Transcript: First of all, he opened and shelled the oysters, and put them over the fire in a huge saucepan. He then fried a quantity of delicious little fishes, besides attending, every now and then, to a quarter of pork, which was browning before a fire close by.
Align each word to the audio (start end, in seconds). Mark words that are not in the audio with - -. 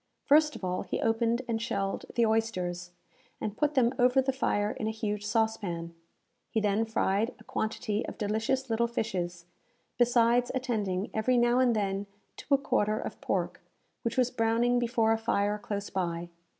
First 0.25 0.55
of 0.55 0.63
all, 0.63 0.81
he 0.81 0.99
opened 0.99 1.43
and 1.47 1.61
shelled 1.61 2.05
the 2.15 2.25
oysters, 2.25 2.89
and 3.39 3.55
put 3.55 3.75
them 3.75 3.93
over 3.99 4.19
the 4.19 4.33
fire 4.33 4.71
in 4.71 4.87
a 4.87 4.89
huge 4.89 5.23
saucepan. 5.23 5.93
He 6.49 6.59
then 6.59 6.85
fried 6.85 7.35
a 7.37 7.43
quantity 7.43 8.03
of 8.07 8.17
delicious 8.17 8.67
little 8.67 8.87
fishes, 8.87 9.45
besides 9.99 10.51
attending, 10.55 11.11
every 11.13 11.37
now 11.37 11.59
and 11.59 11.75
then, 11.75 12.07
to 12.37 12.55
a 12.55 12.57
quarter 12.57 12.97
of 12.97 13.21
pork, 13.21 13.61
which 14.01 14.17
was 14.17 14.31
browning 14.31 14.79
before 14.79 15.11
a 15.11 15.19
fire 15.19 15.59
close 15.59 15.91
by. 15.91 16.29